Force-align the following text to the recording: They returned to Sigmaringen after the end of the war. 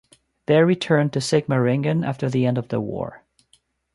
They 0.47 0.59
returned 0.63 1.13
to 1.13 1.19
Sigmaringen 1.19 2.03
after 2.03 2.27
the 2.27 2.47
end 2.47 2.57
of 2.57 2.69
the 2.69 2.81
war. 2.81 3.21